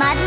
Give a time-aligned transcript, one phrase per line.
[0.00, 0.21] mud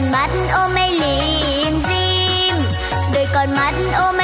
[0.00, 2.56] còn mắt ôm mây liềm diêm
[3.14, 4.19] đời còn mắt ôm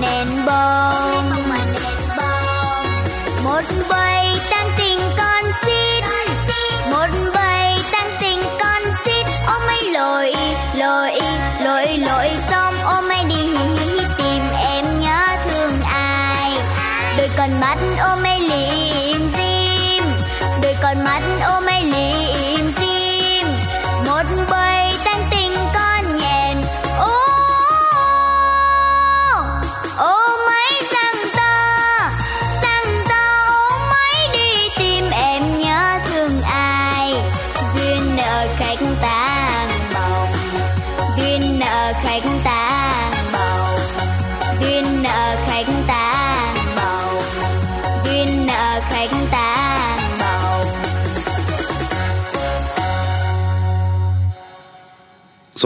[0.00, 1.30] ngoài nền bông.
[3.44, 6.04] Một bầy tăng tình con xin
[6.90, 10.34] một bầy tăng tình con xin ôm mấy lội
[10.76, 11.20] lội
[11.64, 13.46] lội lội xong ôm mấy đi
[14.18, 16.58] tìm em nhớ thương ai.
[17.18, 20.04] Đôi con mắt ôm mấy liềm diêm.
[20.62, 21.73] Đôi con mắt ôm mấy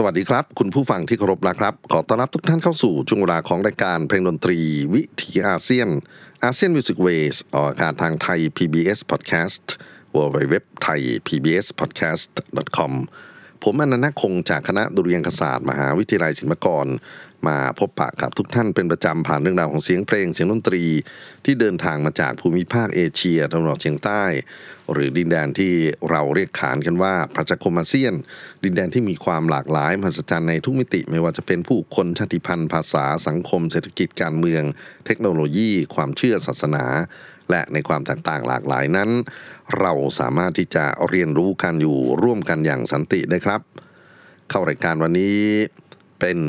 [0.01, 4.59] สวัสดีครับ คุณผู้ฟังที่เคารพนะครับ ขอต้อนรับทุกท่านเข้าสู่ช่วงเวลาของรายการเพลงดนตรี
[4.93, 5.89] วิถีอาเซียน
[6.43, 9.65] ASEAN Music Wave ออกอากาศทางไทย PBS Podcast
[10.15, 12.31] w w w t h a i PBS Podcast
[12.77, 12.93] com
[13.63, 16.85] ผมอานันท์ นาคคงจากคณะดุริยางคศาสตร์ มหาวิทยาลัยศิลปากร
[17.47, 20.83] มาพบปะกับทุกท่านเป็นประจำผ่านเรื่องราวของเสียงเพลงเสียงดนตรี
[21.45, 24.23] ที่เดินทางมาจากภูมิภาคเอเชียตะวันออกเฉียงใต้
[24.91, 25.73] หรือดินแดนที่
[26.09, 28.13] เราเรียกขานกันว่าประชาคมอาเซียน
[28.63, 34.63] ดินแดนที่มีความหลากหลายมหัศจรรย์ในทุกมิติไม่ว่าจะเป็นผู้คนชาติพันธุ์ ภาษาสังคม เศรษฐกิจการเมือง
[35.05, 36.85] เทคโนโลยี ความเชื่อศาสนา
[37.49, 39.09] และในความแตกต่างหลากหลายนั้น
[39.79, 43.61] เราสามารถที่จะเรียนรู้กันอยู่ร่วมกันอย่างสันติได้ครับ
[44.49, 45.39] เข้ารายการวันนี้
[46.19, 46.39] เป็น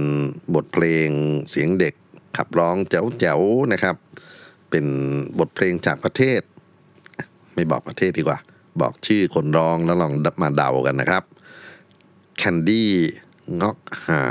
[0.54, 1.08] บทเพลง
[1.50, 1.94] เสียงเด็ก
[2.36, 3.96] ขับร้องแจ๋วๆนะครับ
[4.70, 4.86] เป็น
[5.38, 6.40] บทเพลงจากประเทศ
[7.54, 8.38] ไม่บอกประเทศดีกว่า
[8.80, 10.12] บอกชื่อคนร้องแล้วลอง
[10.42, 11.24] มาเดากันนะครับ
[12.38, 12.90] แคนดี้
[13.60, 14.22] งอกหา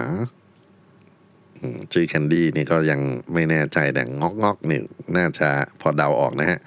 [1.93, 2.99] ชื่อแคนดี้นี่ก็ยัง
[3.33, 4.79] ไม่แน่ใจแต่งอกงอกนี่
[5.17, 5.49] น่าจะ
[5.81, 6.59] พอเดาออกนะฮะ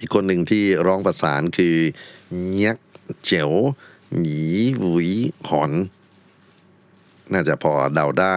[0.00, 1.76] อีกคนหนึ่งที่ร้องประสานคือ
[2.48, 2.76] เงียก
[3.24, 3.50] เจ๋ว
[4.18, 4.42] หนี
[4.78, 5.10] หวุย
[5.48, 5.72] หอน
[7.32, 8.36] น่าจะพอเดาได้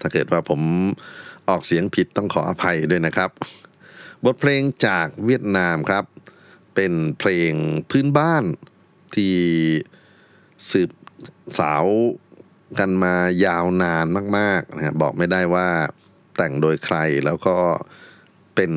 [0.00, 0.60] ถ้าเกิดว่าผม
[1.48, 3.30] ออกเสียงผิดต้องขออภัยด้วยนะครับ
[4.24, 6.04] บทเพลงจากเวียดนามครับ
[6.74, 7.52] เป็นเพลง
[7.90, 8.44] พื้นบ้าน
[9.14, 9.34] ที่
[10.70, 10.90] สืบ
[11.58, 11.84] สาว
[12.78, 13.14] กันมา
[13.44, 14.06] ยาวนาน
[14.38, 15.68] มากๆนะครับบอกไม่ได้ว่า
[16.36, 17.56] แต่งโดยใครแล้วก็
[18.54, 18.72] เป็น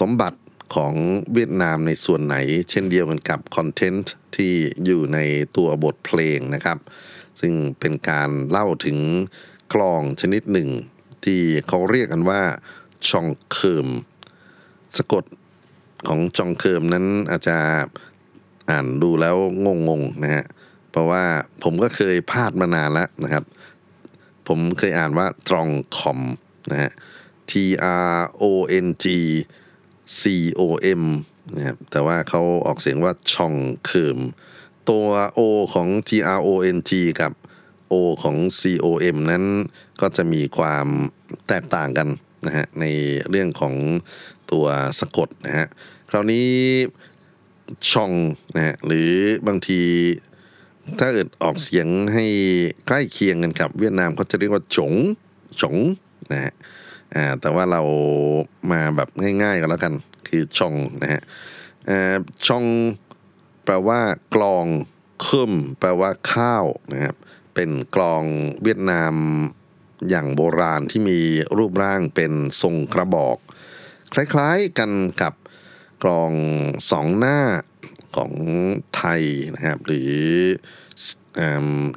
[0.00, 0.40] สมบัติ
[0.74, 0.94] ของ
[1.32, 2.36] เวียดนามในส่วนไหน
[2.70, 4.52] เช่นเดียวกันกับคอนเทนต์ที่
[4.84, 5.18] อยู่ใน
[5.56, 6.78] ตัวบทเพลงนะครับ
[7.40, 8.98] ซึ่งเป็นการเล่าถึง
[9.74, 10.68] กลองชนิดหนึ่ง
[11.24, 12.40] ที่เขาเรียกกันว่า
[13.08, 13.88] ชองเคิม
[14.98, 15.24] สะกด
[16.08, 17.58] ของจองเคิมนั้นอาจจะ
[18.70, 19.36] อ่านดูแล้ว
[19.88, 20.44] งงๆนะฮะ
[20.90, 21.24] เพราะว่า
[21.62, 23.44] ผมก็เคยพลาดมานานแล้วนะครับ
[24.48, 26.20] ผมเคยอ่านว่าตรองคอม
[26.72, 26.92] นะฮะ
[27.50, 27.52] T
[28.12, 28.44] R O
[28.84, 29.06] N G
[30.20, 30.22] C
[30.60, 30.62] O
[31.00, 31.02] M
[31.56, 33.54] นะครับแต่ว่าเขาออกเสียงว่าชอง
[33.86, 34.18] เคิม
[34.90, 35.08] ตัว
[35.38, 35.40] O
[35.74, 36.90] ของ T R O N G
[37.20, 37.32] กับ
[37.92, 39.44] O ของ C O M นั้น
[40.00, 40.86] ก็จะมีความ
[41.48, 42.08] แตกต่างกัน
[42.46, 42.84] นะฮะใน
[43.30, 43.74] เรื่องของ
[44.52, 44.66] ตัว
[45.00, 45.66] สะกดนะฮะ
[46.10, 46.48] คราวนี้
[47.90, 48.12] ช่อง
[48.56, 49.10] นะฮะหรือ
[49.46, 49.82] บางที
[50.98, 52.24] ถ้าเกิดออกเสียงให้
[52.86, 54.92] ใกล้เคียงกันกับเวียดนามเขาจะเรียกว่าจง
[55.62, 55.76] จง
[56.32, 56.52] นะฮะ
[57.14, 57.82] อ่าแต่ว่าเรา
[58.72, 59.08] มาแบบ
[59.42, 59.94] ง่ายๆกันแล้วกัน
[60.28, 61.22] คือชองนะฮะ
[61.88, 62.16] อ่า
[62.46, 62.64] ชอง
[63.64, 64.00] แปลว่า
[64.34, 64.66] กลอง
[65.26, 67.16] คึมแปลว่าข้าวนะครับ
[67.54, 68.24] เป็นกลอง
[68.62, 69.14] เวียดนาม
[70.08, 71.20] อย่างโบราณที่มี
[71.56, 72.32] รูปร่างเป็น
[72.62, 73.36] ทรงกระบอก
[74.14, 74.90] คล้ายๆกัน
[75.22, 75.34] กับ
[76.02, 76.32] กลอง
[76.90, 77.38] สองหน้า
[78.16, 78.32] ของ
[78.96, 79.22] ไทย
[79.54, 80.14] นะครับ หรือ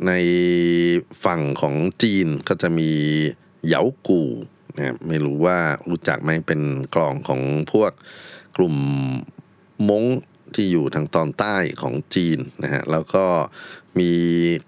[0.08, 0.12] ใน
[1.26, 2.92] ฝั่งของจีนก็จะมี
[3.66, 4.22] เหยากู
[4.76, 5.58] นะครับไม่รู้ว่า
[5.90, 6.62] รู้จักไหมเป็น
[6.96, 7.42] กลองของ
[7.72, 7.92] พวก
[8.58, 8.76] กลุ่ม
[9.90, 10.04] มง
[10.56, 13.26] ที่อยู่ทางตอนใต้ของจีนนะฮะแล้วก็
[14.00, 14.12] มี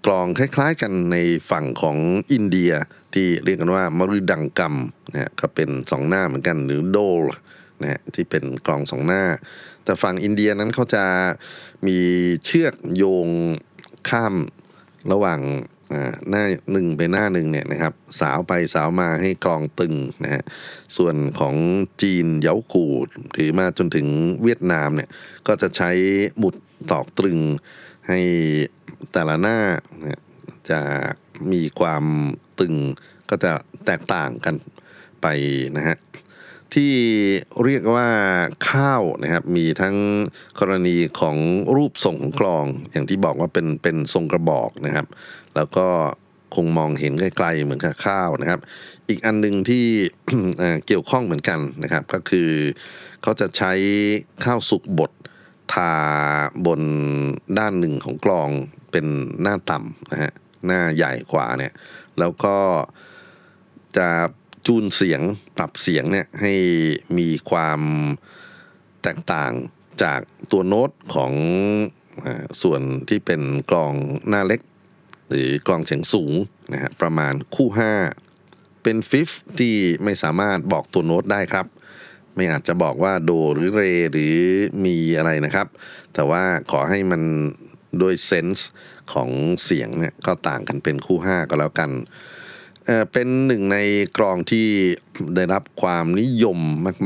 [0.06, 1.16] กลองคล้ายๆกันใน
[1.50, 1.96] ฝั่งของ
[2.32, 2.72] อินเดีย
[3.14, 4.74] ที่เรียกกันว่ามรุดังกัม
[5.12, 7.22] นะฮะก็เป็นสองหน้าเหมือนกันหรือโดล
[7.82, 9.24] นะฮะที่เป็นกลองสองหน้า
[9.84, 11.04] แต่ฝั่งอินเดียนั้นเขาจะ
[11.86, 11.98] มี
[12.44, 13.28] เชือกโยง
[14.08, 14.34] ข้าม
[15.12, 15.40] ระหว่าง
[16.28, 19.94] หน้าหนึ่งไปหน้าหนึ่งเนี่ยนะครับ สาวไปสาวมาให้กลองตึง
[20.24, 20.42] นะฮะ
[20.96, 21.54] ส่วนของ
[22.02, 24.06] จีนเย้ากูดหรือมาจนถึง
[24.42, 25.10] เวียดนามเนี่ย
[25.46, 25.90] ก็จะใช้
[26.38, 26.54] หมุด
[26.90, 27.38] ตอกตรึง
[28.08, 28.18] ให้
[29.12, 29.58] แต่ละหน้า
[30.70, 30.80] จะ
[31.52, 32.04] มีความ
[32.60, 32.74] ตึง
[33.30, 33.52] ก็จะ
[33.86, 34.54] แตกต่างกัน
[35.22, 35.26] ไป
[35.76, 35.96] นะฮะ
[36.74, 36.94] ที่
[37.64, 38.08] เรียกว่า
[38.68, 39.96] ข้าวนะครับมีทั้ง
[40.60, 41.36] กรณีของ
[41.76, 45.06] รูปทรงของกลอง อย่างที่บอกว่าเป็นเป็นทรงกระบอกนะครับ
[45.56, 45.86] แล้วก็
[46.54, 48.60] คงมองเห็นไกลๆเหมือนกับข้าวนะครับ
[49.08, 49.86] อีกอันหนึ่งที่
[50.86, 52.50] เกี่ยวข้องเหมือนกันนะครับ ก็คือ
[53.22, 53.72] เขาจะใช้
[54.44, 55.10] ข้าวสุกบด
[55.72, 55.92] ทา
[56.66, 56.82] บน
[57.58, 58.48] ด้านหนึ่งของกลอง
[58.90, 59.06] เป็น
[59.42, 60.32] หน้าต่ำนะฮะ
[60.66, 61.72] หน้าใหญ่กว่าเนี่ย
[62.18, 62.56] แล้วก็
[63.96, 64.08] จะ
[64.66, 65.20] จูนเสียง
[65.56, 66.54] ปรับเสียงเนี่ยให้
[67.18, 67.80] มีความ
[69.02, 69.52] แตกต่าง
[70.02, 70.20] จาก
[70.52, 71.32] ตัวโน้ตของ
[72.62, 73.92] ส่วนที่เป็นกลอง
[74.28, 74.60] หน้าเล็ก
[75.30, 76.32] หรือกลองเสียงสูง
[76.72, 77.68] นะฮะประมาณคู่
[78.26, 81.66] 5 เป็นฟิฟที่ไม่สามารถบอกตัวโน้ตได้ครับ
[82.34, 83.82] ไม่อาจจะบอกว่าโดหรือเร
[84.12, 84.36] หรือ
[84.84, 85.66] มีอะไรนะครับ
[86.14, 87.22] แต่ว่าขอให้มัน
[87.98, 88.68] โดยเซนส์
[89.12, 89.30] ของ
[89.64, 91.90] เสียงเนี่ยก็ต่างกันเป็นคู่ 5 ก็แล้วกัน
[92.86, 93.78] เเป็นหนึ่งใน
[94.18, 94.68] กลองที่
[95.36, 96.58] ได้รับความนิยม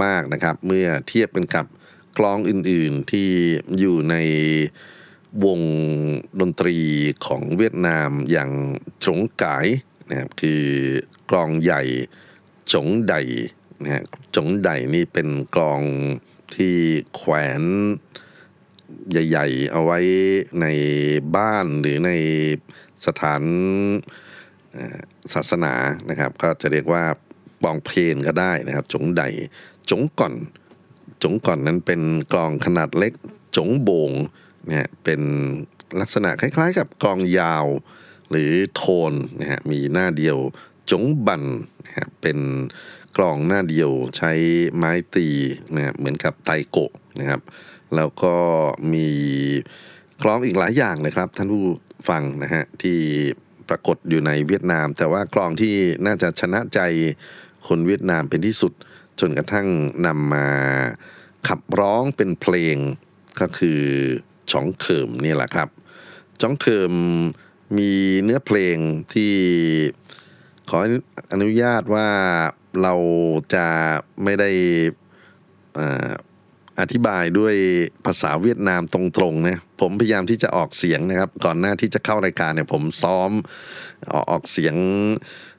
[0.05, 1.67] มาก ๆนะครับ เมื่อเทียบกันกับ
[2.19, 3.29] กลองอื่นๆที่
[3.79, 4.17] อยู่ใน
[5.45, 5.61] วง
[6.41, 6.77] ดนตรี
[7.27, 8.51] ของเวียดนามอย่าง
[9.05, 9.67] จงกาย
[10.11, 10.63] นะครับคือ
[11.31, 11.83] กลองใหญ่
[12.73, 13.15] จงได
[13.83, 14.05] นะฮะ
[14.37, 15.81] จงไดนี่เป็นกลอง
[16.57, 16.77] ที่
[17.17, 17.63] แขวน
[19.11, 19.99] ใหญ่ ๆ เอาไว้
[20.61, 20.67] ใน
[21.37, 22.11] บ้านหรือใน
[23.07, 23.43] สถาน
[25.35, 25.75] ศาสนา
[26.11, 27.05] นะครับ ก็จะเรียกว่า
[27.63, 29.23] ปองเพลนก็ได้นะครับจงใด
[29.91, 30.35] จงก่อน
[31.23, 32.01] จงก่อนนั้นเป็น
[32.33, 33.13] กลองขนาดเล็ก
[33.57, 34.13] จงโบง
[34.69, 35.21] นะฮะเป็น
[36.01, 37.67] ลักษณะคล้ายๆ กับกลองยาว
[38.31, 40.39] หรือโทนนะฮะมีหน้าเดียว
[40.91, 41.43] จงบัน
[41.87, 42.39] นะฮะเป็น
[43.17, 44.33] กลองหน้าเดียวใช้
[44.77, 45.29] ไม้ตี
[45.75, 47.41] นะฮะเหมือนกับไตโกะนะครับ
[47.97, 48.37] แล้วก็
[48.93, 49.09] มี
[50.23, 51.63] กลองอีกหลายอย่างเลยครับ ท่านผู้
[52.09, 52.99] ฟังนะฮะที่
[53.69, 55.75] ปรากฏอยู่ในเวียดนาม แต่ว่ากลองที่
[56.07, 56.81] น่าจะชนะใจ
[57.67, 58.73] คนเวียดนามเป็นที่สุด
[59.21, 59.69] จนกระทั่ง
[60.07, 60.49] นำมา
[61.49, 62.77] ขับร้องเป็นเพลง
[63.41, 63.83] ก็คือ
[64.53, 65.69] จองเขิมนี่แหละครับ
[66.41, 66.93] จองเขิม
[67.79, 67.93] มี
[68.25, 68.77] เนื้อเพลง
[69.13, 69.35] ที่
[70.69, 70.79] ขอ
[71.33, 72.09] อนุญาตว่า
[72.83, 72.95] เรา
[73.55, 73.67] จะ
[74.23, 74.51] ไม่ได้
[76.81, 77.55] อธิบายด้วย
[78.07, 83.31] ภาษาเวียดนามตรงๆนะผมพยายามที่จะออกเสียงนะครับ ก่อนหน้าที่จะเข้ารายการเนี่ยผมซ้อม
[84.31, 84.75] ออกเสียง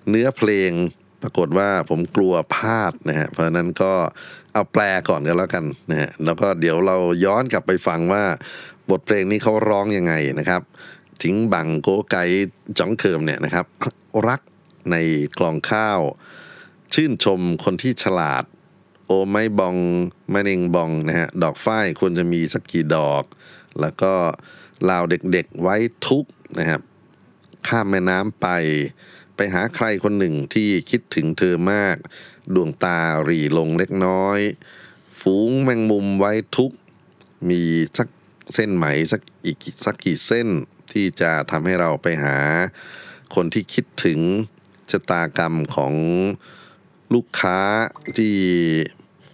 [0.10, 0.72] เนื้อเพลง
[1.22, 3.92] ปรากฏว่าผมกลัวพลาดนะฮะเพราะนั้นก็
[4.54, 8.24] เอาแปลก่อนก็แล้วกันนะฮะแล้วก็เดี๋ยวเราย้อนกลับไปฟังว่า
[8.90, 10.62] บทเพลงนี้เขาร้องยังไงนะครับ
[11.24, 12.18] ทิ้งบังโกไก
[12.80, 13.66] จ้องเคิมเนี่ยนะครับ
[14.28, 14.42] รัก
[14.92, 14.96] ใน
[15.40, 16.00] กลองข้าว
[16.94, 18.44] ชื่นชมคนที่ฉลาด
[19.06, 19.76] โอไม้บอง
[20.32, 23.24] ไมะเร็งบองนะฮะดอกฝ้ายควรจะมีสักกี่ดอก
[23.82, 24.14] แล้วก็
[24.90, 25.76] ลาวเด็กๆไว้
[26.08, 26.26] ทุก
[26.60, 26.82] นะครับ
[27.68, 28.48] ข้ามแม่น้ำไป
[29.36, 31.96] ไปหาใครคนหนึ่งที่คิดถึงเธอมาก
[32.56, 34.40] ดวงตารีลงเล็กน้อย
[35.20, 36.72] ฝูงแมงมุมไว้ทุก
[37.50, 37.62] มี
[37.98, 38.08] สัก
[38.54, 40.48] เส้นไหมสักอีกสักกี่เส้น
[40.92, 42.38] ที่จะทำให้เราไปหา
[43.36, 44.20] คนที่คิดถึง
[44.92, 45.94] ชะตากรรมของ
[47.14, 47.60] ลูกค้า
[48.18, 48.36] ที่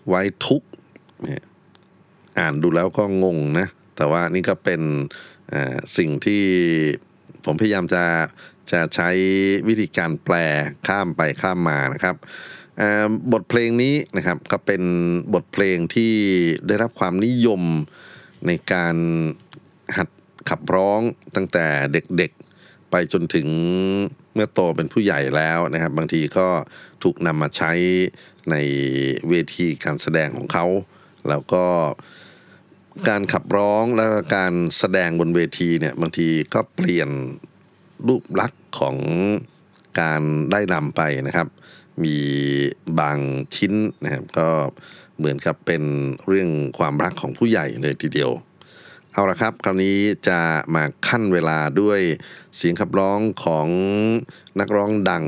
[0.08, 0.63] ไว้ทุก
[2.38, 4.82] อ่านดูแล้วก็งงนะ แต่ว่านี่ก็เป็น
[5.98, 6.44] สิ่งที่
[7.46, 8.03] ผมพยายามจะ
[8.72, 9.10] จะใช้
[9.68, 10.36] วิธีการแปล
[10.88, 12.15] ข้ามไปข้ามมานะครับ
[13.34, 14.82] บทเพลงนี้นะครับก็เป็น
[15.34, 16.13] บทเพลงที่
[16.68, 17.62] ได้รับความนิยม
[18.48, 18.95] ในการ
[19.98, 20.10] หัด
[20.50, 21.01] ขับร้อง
[21.36, 23.48] ตั้งแต่เด็กๆ ไปจนถึง
[24.33, 26.48] เมื่อโตเป็นผู้ใหญ่แล้วนะครับ บางทีก็
[27.03, 27.71] ถูกนำมาใช้
[28.51, 28.55] ใน
[29.29, 30.65] เวทีการแสดงของเขา
[31.29, 31.65] แล้วก็
[33.10, 34.05] การขับร้องและ
[34.36, 37.10] การแสดงบนเวทีเนี่ยบางทีก็เปลี่ยน
[38.07, 38.98] รูปลักษณ์ของ
[40.01, 40.21] การ
[40.51, 41.48] ได้นำไปนะครับ
[42.03, 42.17] มี
[43.00, 43.17] บาง
[43.55, 44.50] ชิ้นนะครับก็
[45.22, 45.84] เหมือนกับเป็น
[46.28, 48.32] เรื่องความรักของผู้ใหญ่เลยทีเดียว
[49.13, 49.98] เอาละครับ คราวนี้
[50.28, 50.40] จะ
[50.75, 52.00] มาขั้นเวลาด้วย
[52.56, 53.68] เสียงขับร้องของ
[54.60, 55.25] นักร้องดัง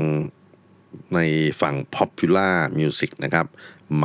[1.14, 1.20] ใน
[1.60, 3.46] ฝั่ง Popular Music นะครับ
[3.94, 4.04] ไหม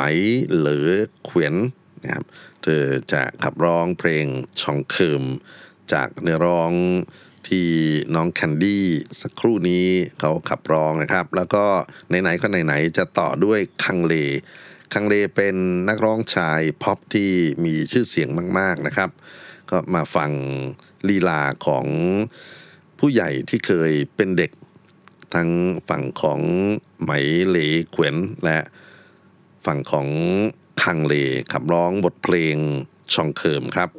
[0.55, 0.89] เหลือ
[1.25, 1.55] เขวียน
[2.03, 2.23] นะครับ
[2.63, 4.25] เธอจะขับร้องเพลง
[4.61, 5.23] ชองเคิม
[5.93, 6.71] จากเนื้อร้อง
[7.47, 7.67] ที่
[8.15, 8.85] น้องแคนดี้
[9.21, 9.85] สักครู่นี้
[10.19, 11.63] เขาขับร้องนะครับ แล้วก็
[12.09, 14.15] ไหนๆก็ไหนๆจะต่อด้วยคังเล
[14.93, 15.55] คังเลเป็น
[15.89, 17.31] นักร้องชายพ็อปที่
[17.65, 18.29] มีชื่อเสียง
[18.59, 19.09] มาก ๆนะครับ
[19.69, 20.31] ก็มาฟัง
[21.09, 21.85] ลีลาของ
[22.99, 24.51] ผู้ใหญ่ที่เคยเป็นเด็ก
[25.35, 25.49] ทั้ง
[25.89, 26.41] ฝั่งของ
[27.01, 27.11] ไหม
[27.47, 27.57] เหล
[27.91, 28.15] เขวน
[28.45, 28.59] และ
[29.65, 30.07] ฝั่งของ
[30.83, 31.13] คังเล
[31.51, 32.55] ขับร้องบทเพลง
[33.13, 33.89] ชองเคิมครับ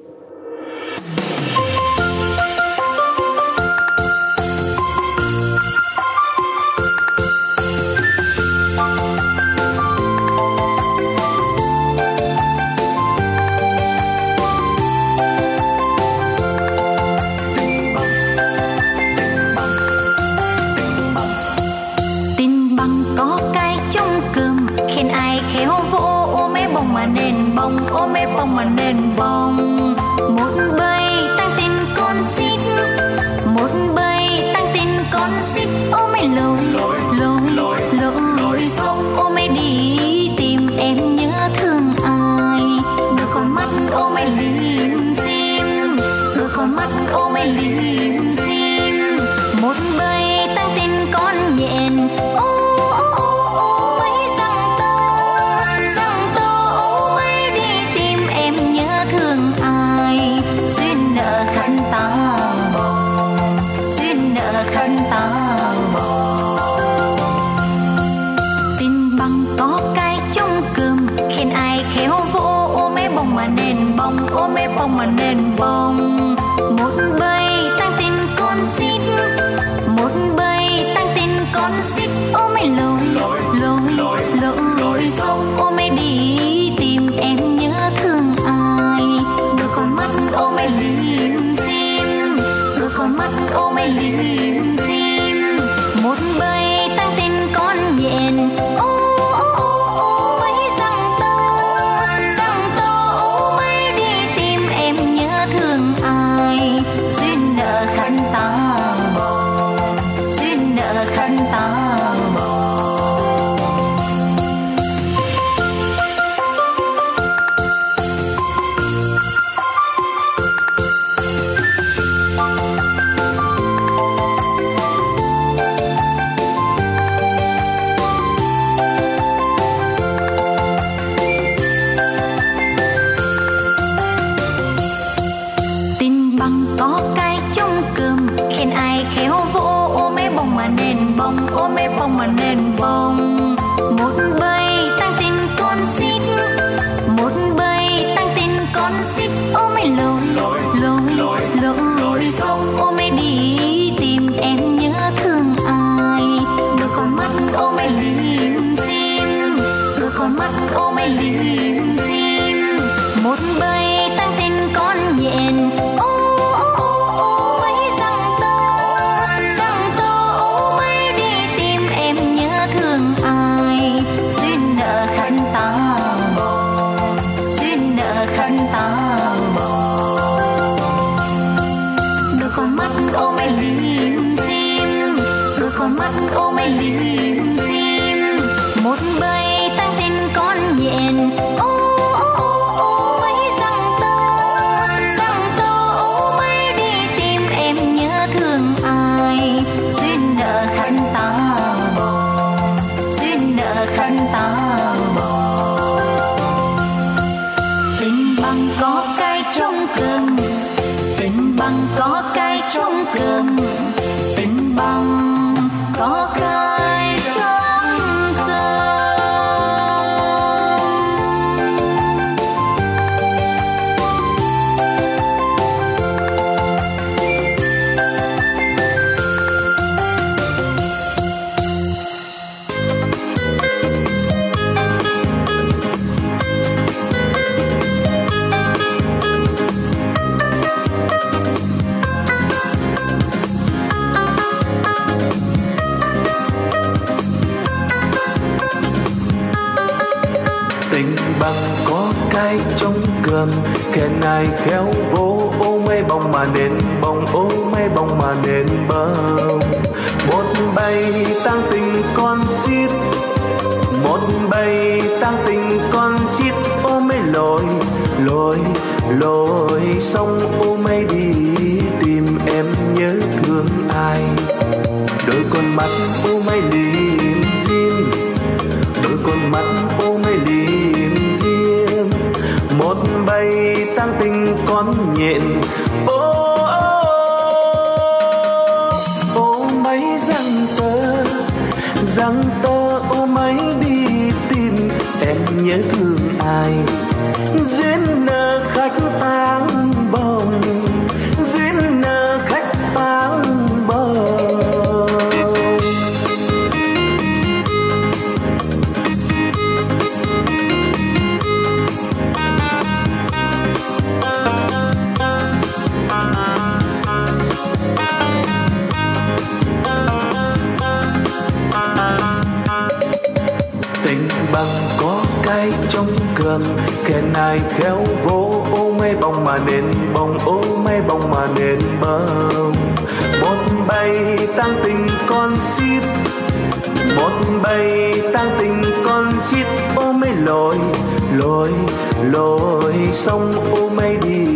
[342.23, 344.47] lội sông ô mây đi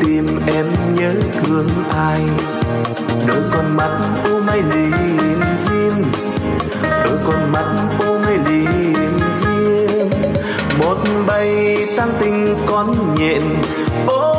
[0.00, 2.20] tìm em nhớ thương ai
[3.26, 6.04] đôi con mắt ô mây lim dim
[7.04, 10.10] đôi con mắt ô mây lim dim
[10.78, 13.42] một bay tăng tình con nhện
[14.06, 14.34] ô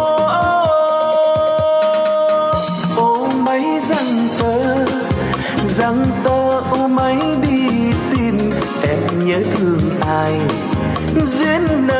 [2.97, 4.85] ô mấy răng tơ
[5.67, 8.51] răng tơ ô mấy đi tìm
[8.89, 10.39] em nhớ thương ai
[11.25, 11.98] duyên nợ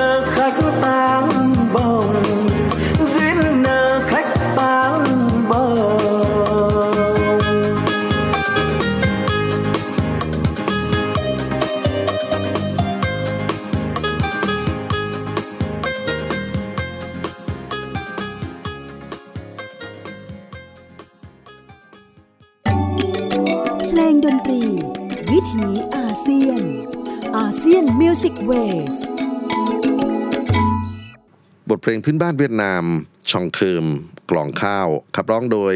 [31.79, 32.83] ทเพลงพื้นบ้านเวียดนาม
[33.31, 33.85] ชองเคิม
[34.31, 35.75] กลองข้าว ขับร้องโดย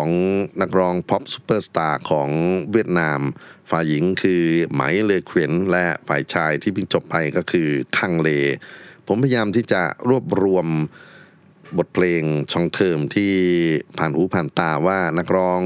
[0.00, 2.30] 2 นักร้อง pop superstar ของ
[2.72, 3.20] เวียดนาม
[3.70, 8.28] ฝ่ายหญิงคือไหมเลเขวนและฝ่ายชายที่เพิ่งจบไปก็คือคังเล
[9.06, 10.66] ผมพยายามที่จะรวบรวม
[11.78, 13.34] บทเพลงชองเคิมที่
[13.98, 15.62] ผ่านหูผ่านตาว่านักร้อง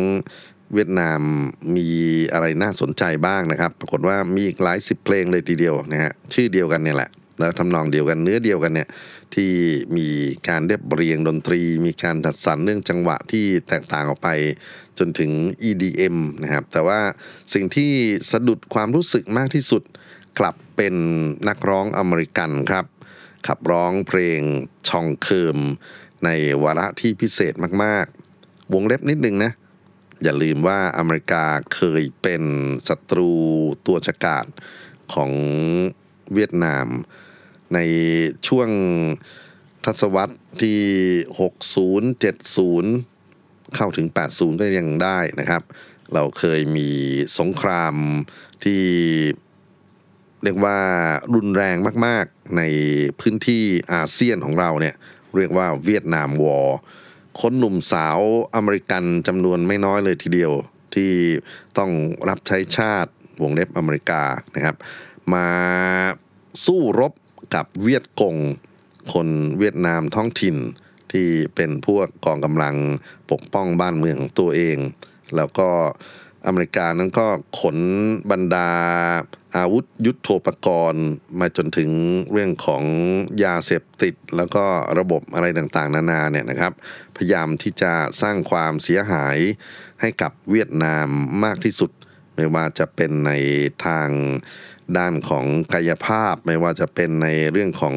[0.75, 1.21] เวียดนาม
[1.77, 1.89] มี
[2.33, 8.89] อะไรน่าสนใจบ้างนะครับ ปรากฏว่ามีอีกหลายสิบเพลงเลยทีเดียวนะฮะชื่อเดียวกันเนี่ยแหละ แล้วทำนองเดียวกันเนื้อเดียวกันเนี่ย
[9.35, 9.53] ที่
[9.97, 10.09] มี
[10.49, 14.29] การเรียบเรียงดนตรี มีการจัดสรรเรื่องจังหวะที่แตกต่างออกไป
[14.99, 15.31] จนถึง
[15.69, 17.01] EDM นะครับแต่ว่า
[17.55, 17.93] สิ่งที่
[18.31, 19.83] สะดุดความรู้สึกมากที่สุด
[20.39, 20.95] กลับเป็น
[21.49, 22.85] นักร้องอเมริกันครับ
[23.47, 24.41] ขับร้องเพลง
[24.89, 25.59] ชองเคิม
[26.25, 26.29] ใน
[26.63, 29.53] วาระที่พิเศษมากๆ วงเล็บนิดนึงนะ
[30.23, 32.43] อย่าลืมว่าอเมริกาเคยเป็น
[32.89, 33.31] ศัตรู
[33.87, 34.47] ตัวฉกาจ
[35.15, 35.33] ของ
[36.35, 36.87] เวียดนาม
[37.75, 37.79] ใน
[38.47, 38.69] ช่วง
[39.85, 40.81] ทศวรรษที่
[42.03, 42.23] 60
[42.83, 45.63] 70 เข้าถึง 80 ก็ยังได้นะครับ
[46.15, 46.89] เราเคยมี
[47.39, 47.95] สงคราม
[48.65, 48.83] ที่
[50.43, 50.79] เรียกว่า
[51.35, 51.77] รุนแรง
[52.07, 52.63] มาก ๆ ใน
[53.21, 54.95] พื้นที่อาเซียนของเราเนี่ย
[55.37, 56.79] เรียกว่าเวียดนามวอร์
[57.41, 58.19] คนหนุ่มสาว
[58.55, 60.53] อเมริกันจำนวนไม่น้อยเลยทีเดียว
[60.95, 61.13] ที่
[61.79, 61.91] ต้อง
[62.29, 63.11] รับใช้ชาติ
[63.43, 64.23] วงเล็บอเมริกา
[64.55, 64.77] นะครับ
[65.35, 65.49] มา
[66.67, 67.13] สู้รบ
[67.55, 68.37] กับเวียดกง
[69.13, 70.57] คนเวียดนามท้องถิ่น
[71.13, 72.77] ที่เป็นพวกกองกำลัง
[73.31, 74.77] ปกป้องบ้านเมืองของตัวเอง
[75.37, 75.69] แล้วก็
[76.47, 77.27] อเมริกานั้นก็
[77.61, 77.79] ขน
[78.31, 78.71] บรรดา
[79.57, 81.07] อาวุธยุโทโธปกรณ์
[81.39, 81.91] มาจนถึง
[82.33, 82.85] เรื่องของ
[83.45, 84.65] ยาเสพติด แล้วก็
[84.99, 86.73] ระบบอะไรต่างๆ นานาเนี่ยนะครับ
[87.17, 89.39] พยายามที่จะสร้างความเสียหาย
[90.01, 91.09] ให้กับเวียดนาม
[91.45, 91.91] มากที่สุด
[92.35, 93.33] ไม่ว่าจะเป็นใน
[93.87, 94.09] ทาง
[94.97, 97.95] ด้านของกายภาพไม่ว่าจะเป็นในเรื่องของ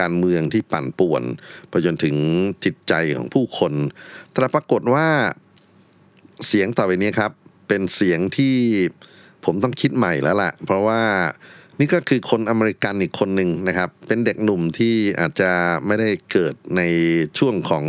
[0.00, 1.22] การเมืองที่ปั่นป่วน
[1.68, 2.16] ไปจนถึง
[2.64, 3.72] จิตใจของผู้คน
[4.30, 5.06] แต่ปรากฏว่า
[6.46, 7.32] เสียงต่อไปนี้ครับ
[7.68, 8.54] เป็นเสียงที่
[9.44, 11.02] ผมต้องคิดใหม่แล้วล่ะ เพราะว่า
[11.78, 15.50] นี่ก็คือคนอเมริกันอีกคนหนึ่งนะครับ เป็นเด็กหนุ่มที่อาจจะ
[15.86, 16.82] ไม่ได้เกิดใน
[17.38, 17.84] ช่วงของ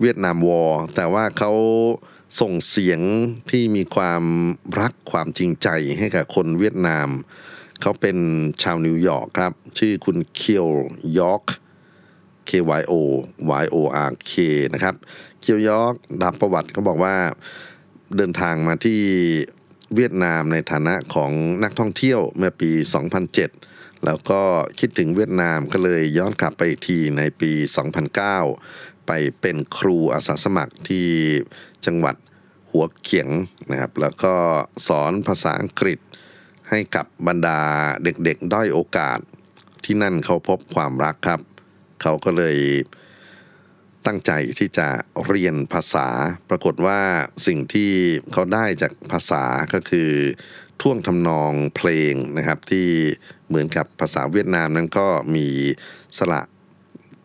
[0.00, 1.52] Vietnam War แต่ว่าเขา
[2.40, 3.00] ส่งเสียง
[3.50, 4.22] ที่มีความ
[4.80, 7.08] รักความจริงใจให้กับคนเวียดนาม
[7.80, 8.18] เขาเป็น
[8.62, 10.68] ชาวนิวยอร์กครับ ชื่อคุณเคียว
[11.18, 11.44] ยอร์ก
[12.48, 12.94] K Y O
[13.62, 13.76] Y O
[14.08, 14.32] R K
[14.74, 14.94] นะครับ
[15.40, 17.16] เคียวยอร์กกับประวัติเขาบอกว่า
[18.16, 19.00] เดินทางมาที่
[19.94, 21.30] เวียดนามในฐานะของ
[21.64, 22.70] นักท่องเที่ยวเมื่อปี
[23.38, 24.40] 2007 แล้วก็
[24.78, 27.52] คิดถึงเวียดนามก็เลยย้อนกลับไปอีกทีในปี
[28.30, 31.08] 2009 ไปเป็นครูอาสาสมัครที่
[31.86, 32.16] จังหวัด
[32.70, 33.28] หัวเขียง
[33.70, 34.34] นะครับ แล้วก็
[34.88, 35.98] สอนภาษาอังกฤษ
[36.70, 37.60] ให้กับบรรดา
[38.02, 39.18] เด็กๆ ด้อยโอกาส
[39.84, 41.40] ที่นั่นเขาพบความรักครับ
[42.02, 42.58] เขาก็เลย
[44.06, 44.88] ตั้งใจที่จะ
[45.26, 46.08] เรียนภาษา
[46.50, 47.00] ปรากฏว่า
[47.46, 47.90] สิ่งที่
[48.32, 50.10] เขาได้จากภาษาก็คือ
[50.80, 52.88] ท่วงทำนองเพลงนะครับที่
[53.48, 55.46] เหมือนกับภาษาเวียดนามนั้นก็มี
[56.18, 56.42] สระ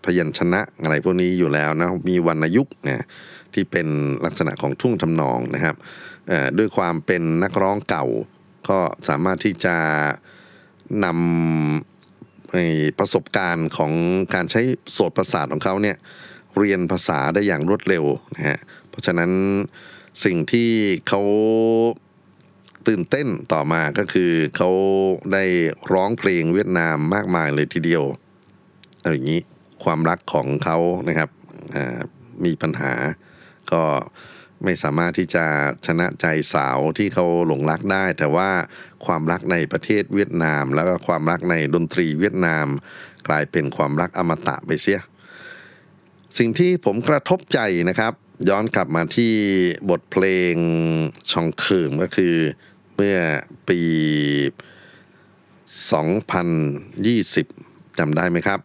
[0.05, 3.05] พยัญชนะอะไรพวกนี้อยู่แล้วนะมีวรรณยุกต์นะ
[3.53, 3.87] ที่เป็น
[4.25, 5.75] ลักษณะของท่วงทำนองนะครับ
[6.57, 8.05] ด้วยความเป็นนักร้องเก่า
[8.69, 9.75] ก็สามารถที่จะ
[11.05, 13.93] นำประสบการณ์ของ
[14.33, 15.97] การใช้โสตประสาทของเขาเนี่ย
[16.57, 18.03] เรียนภาษาได้อย่างรวดเร็ว
[18.35, 19.31] นะฮะเพราะฉะนั้น
[20.25, 20.69] สิ่งที่
[21.07, 21.21] เขา
[22.87, 24.69] ตื่นเต้นต่อมาก็คือเขา
[25.33, 25.43] ได้
[25.93, 28.03] ร้องเพลงเวียดนามมากมายเลยทีเดียว
[29.01, 29.41] เอาอย่างนี้
[29.83, 31.29] ความรักของเขานะครับ
[32.45, 32.93] มีปัญหา
[33.71, 33.81] ก็
[34.63, 35.45] ไม่สามารถที่จะ
[35.85, 38.49] ชนะใจสาวที่เขาหลงรักได้ แต่ว่า
[39.05, 42.67] ความรักในประเทศเวียดนาม แล้วก็ความรักในดนตรีเวียดนาม
[43.27, 45.01] กลายเป็นความรักอมตะไปเสีย
[46.37, 48.13] สิ่งที่ผมกระทบใจนะครับ
[48.49, 49.33] ย้อนกลับมาที่
[49.89, 50.55] บทเพลง
[51.31, 52.35] ชองเคิมก็คือ
[52.95, 53.17] เมื่อ
[53.69, 53.81] ปี
[57.09, 58.59] 2020จำได้ไหมครับ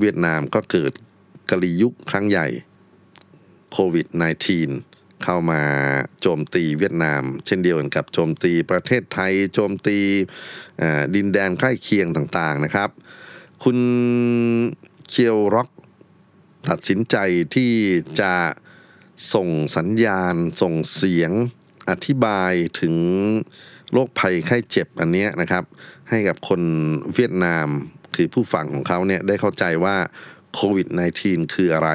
[0.00, 0.92] เวียดนามก็เกิด
[1.50, 2.46] กะลียุคครั้งใหญ่
[3.72, 4.91] โควิด -19
[5.24, 5.62] เข้ามา
[6.20, 9.98] โจมตีเวียดนาม เช่นเดียวกันกับโจมตีประเทศไทย โจมตี
[11.14, 12.90] ดินแดนใกล้เคียงต่างๆนะครับ
[13.62, 13.78] คุณ
[15.08, 15.68] เคียวร็อก
[16.68, 17.16] ตัดสินใจ
[17.54, 17.72] ที่
[18.20, 18.34] จะ
[19.34, 21.32] ส่งสัญญาณ ส่งเสียง
[21.90, 22.94] อธิบายถึง
[23.92, 25.64] โรคภัยไข้เจ็บอันนี้นะครับ
[26.10, 26.62] ให้กับคน
[27.14, 27.68] เวียดนาม
[28.14, 29.96] คือผู้ฟังของเขาเนี่ยได้เข้าใจว่า
[30.54, 30.88] โควิด
[31.20, 31.90] -19 คืออะไร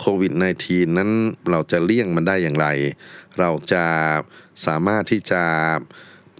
[0.00, 0.32] โควิด
[0.66, 1.10] -19 นั้น
[1.50, 2.66] เราจะเลี่ยงมันได้อย่างไร
[3.40, 3.84] เราจะ
[4.66, 5.42] สามารถที่จะ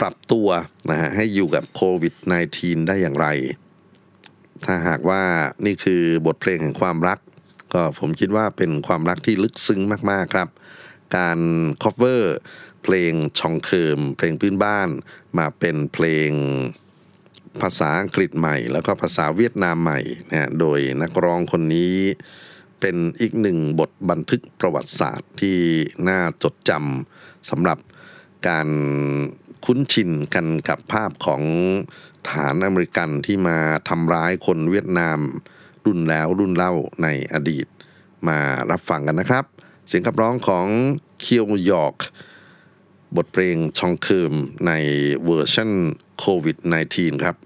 [0.01, 0.49] ปรับตัว
[0.91, 2.15] นะฮะให้อยู่กับโควิด
[2.53, 3.29] -19 ได้อย่างไร
[4.65, 5.23] ถ้าหากว่า
[5.65, 7.19] นี่คือบทเพลงแห่งความรัก
[7.73, 10.49] ก็ผมคิดว่าเป็นความรักที่ลึกซึ้งมาก ๆ ครับ
[11.17, 11.39] การ
[11.83, 12.23] cover
[12.83, 14.89] เพลงชองเคิมเพลงพื้นบ้าน
[15.39, 16.31] มาเป็นเพลง
[17.61, 21.97] ภาษาอังกฤษใหม่ แล้วก็ภาษาเวียดนามใหม่นะฮะโดยนักร้องคนนี้
[22.81, 25.59] เป็นอีกหนึ่งบทบันทึกประวัติศาสตร์ที่
[26.09, 27.79] น่าจดจำสำหรับ
[28.49, 28.69] การ
[29.65, 31.43] คุ้นชินกันกับภาพของ
[32.31, 33.59] ทหารอเมริกันที่มา
[33.89, 35.19] ทำร้ายคนเวียดนาม
[35.85, 37.67] รุ่นแล้วรุ่นเล่าในอดีต
[38.29, 38.39] มา
[38.71, 39.45] รับฟังกันนะครับ
[39.89, 40.67] เสียงขับร้องของ
[41.21, 41.97] เคียวยอร์ก
[43.17, 44.35] บทเพลงชองเคิม
[44.67, 44.73] ใน
[45.25, 45.73] เวอร์ชัน
[46.19, 46.57] โควิด
[46.93, 47.37] -19 ครับ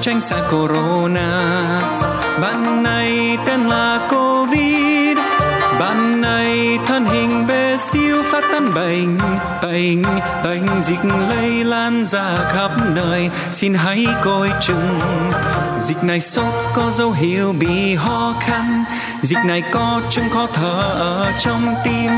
[0.00, 1.30] tránh xa corona.
[2.42, 5.18] Bạn này tên là covid.
[5.80, 9.18] Bạn này thân hình bé siêu phát tán bệnh
[9.62, 10.02] bệnh
[10.44, 13.30] bệnh dịch lây lan ra khắp nơi.
[13.52, 15.00] Xin hãy coi chừng.
[15.78, 18.84] Dịch này sốt có dấu hiệu bị ho khăn
[19.22, 22.10] dịch này có chứng khó thở ở trong tim.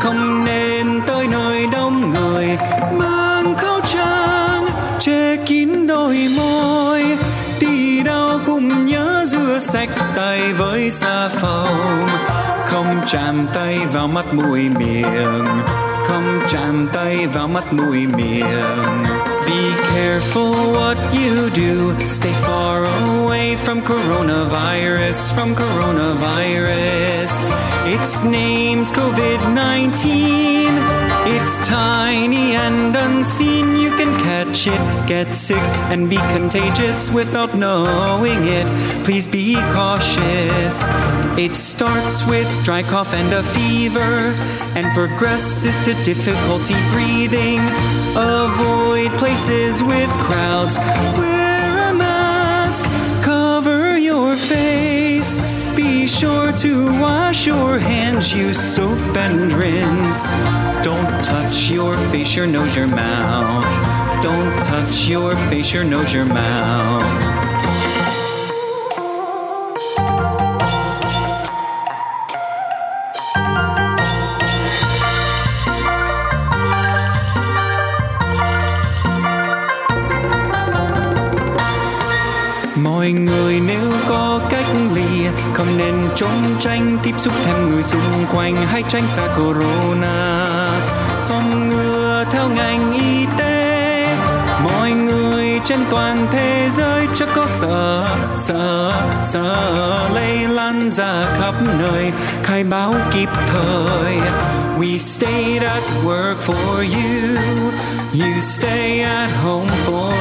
[0.00, 2.58] Không nên tới nơi đông người.
[2.98, 4.66] Mang khẩu trang,
[4.98, 6.91] che kín đôi môi.
[8.62, 12.06] Cũng nhớ rửa sạch tay với xà phòng
[12.66, 15.44] không chạm tay vào mắt mũi miệng
[16.04, 19.04] không chạm tay vào mắt mũi miệng
[19.46, 21.94] Be careful what you do.
[22.12, 27.42] Stay far away from coronavirus, from coronavirus.
[27.86, 30.68] Its name's COVID 19.
[31.26, 33.81] It's tiny and unseen.
[34.42, 38.66] Get sick, and be contagious without knowing it.
[39.04, 40.86] Please be cautious.
[41.38, 44.34] It starts with dry cough and a fever,
[44.74, 47.60] and progresses to difficulty breathing.
[48.16, 50.76] Avoid places with crowds.
[51.16, 52.84] Wear a mask,
[53.22, 55.38] cover your face.
[55.76, 60.32] Be sure to wash your hands, use soap and rinse.
[60.82, 63.81] Don't touch your face, your nose, your mouth.
[64.22, 67.42] Don't touch your face, your nose, your mouth.
[82.76, 86.30] mọi người nếu có cách ly không nên trốn
[86.60, 90.52] tránh tiếp xúc thêm người xung quanh hãy tránh xa corona
[91.28, 92.91] phòng ngừa theo ngành
[95.64, 98.92] trên toàn thế giới chắc có sợ sợ
[99.24, 100.08] sợ.
[100.14, 104.16] Lây lan ra khắp nơi, khai báo kịp thời.
[104.78, 107.38] We stayed at work for you.
[108.12, 110.12] You stay at home for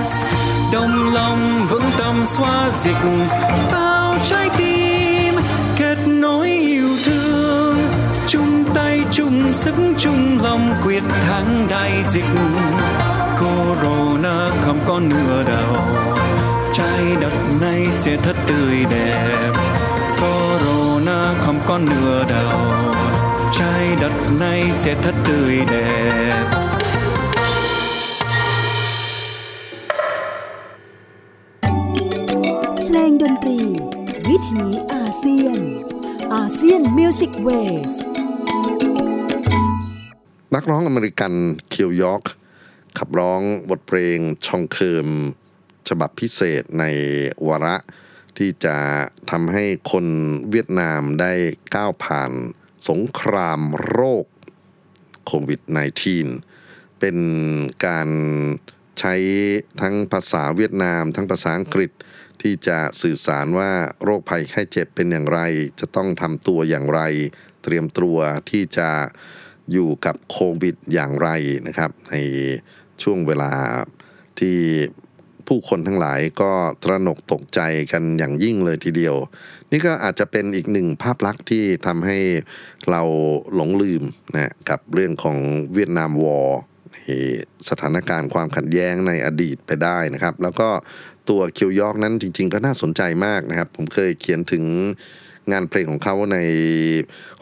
[0.00, 0.24] us.
[0.72, 2.96] Đồng lòng vững tâm xóa dịch,
[3.72, 5.34] bao trái tim
[5.76, 7.76] kết nối yêu thương.
[8.26, 12.24] Chung tay, chung sức, chung lòng quyết thắng đại dịch.
[13.40, 15.76] Corona không có nửa đầu
[16.72, 19.52] trái đất này sẽ thật tươi đẹp
[20.20, 22.60] corona không có nửa đầu
[23.52, 26.44] trái đất này sẽ thật tươi đẹp
[32.86, 33.60] เพลงดนตรี
[34.28, 35.60] วิถีอาเซียน
[36.34, 37.92] ASEAN Music Ways
[40.54, 41.32] นักร้องอเมริกัน
[41.72, 42.37] Kyo York ขั
[43.12, 45.08] บร้องบทเพลงชองเคิม
[45.88, 46.84] ฉบับพิเศษใน
[47.48, 47.76] วาระ
[48.38, 48.76] ที่จะ
[49.30, 50.06] ทำให้คน
[50.50, 51.32] เวียดนามได้
[51.74, 52.32] ก้าวผ่าน
[52.88, 54.24] สงครามโรค
[55.26, 55.60] โควิด
[56.30, 57.18] -19 เป็น
[57.86, 58.08] การ
[58.98, 59.14] ใช้
[59.80, 61.90] ทั้งภาษาเวียดนาม ทั้งภาษาอังกฤษ
[62.42, 63.72] ที่จะสื่อสารว่า
[64.04, 65.40] โรคภัยไข้เจ็บเป็นอย่างไร
[65.80, 67.00] จะต้องทำตัวอย่างไร
[67.62, 68.18] เตรียมตัว
[68.50, 68.90] ที่จะ
[69.72, 71.28] อยู่กับโควิดอย่างไร
[71.66, 72.14] นะครับ ใน
[73.02, 73.50] ช่วงเวลา
[74.38, 74.56] ที่
[75.46, 77.60] ผู้คนทั้งหลายก็ตระหนกตกใจ
[77.92, 79.16] กันอย่างยิ่งเลยทีเดียว
[79.70, 82.18] นี่ก็อาจจะเป็นอีกหนึ่งภาพลักษณ์ที่ทำให้
[82.90, 83.02] เรา
[83.54, 84.02] หลงลืม
[84.34, 85.38] นะกับเรื่องของ
[85.74, 86.60] เวียดนามวอร์
[87.68, 90.68] สถานการณ์ความขัดแย้งในอดีตไปได้นะครับ แล้วก็
[91.28, 94.64] ตัวคิวยอร์กนั้นจริง ๆ ก็น่าสนใจมากนะครับ ผมเคยเขียนถึง
[95.52, 96.38] งานเพลงของเขาใน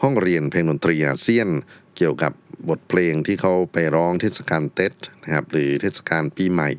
[0.01, 1.49] ห้องเรียนเพลงดนตรีอาเซียน
[1.97, 2.31] เกี่ยวกับ
[2.69, 4.93] บทเพลงที่เขาไปร้องเทศกาลเต็ด
[5.23, 6.69] นะครับหรือเทศกาลปีใหม่